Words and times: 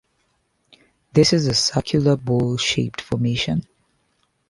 This 1.13 1.31
is 1.31 1.45
a 1.45 1.53
circular, 1.53 2.15
bowl-shaped 2.15 2.99
formation. 3.01 3.67